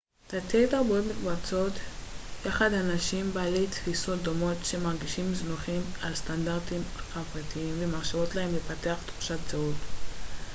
[0.27, 1.73] תתי-תרבויות מקבצות
[2.45, 9.37] יחד אנשים בעלי תפיסות דומות שמרגישים זנוחים על ידי הסטנדרטים החברתיים ומאפשרות להם לפתח תחושת
[9.49, 9.75] זהות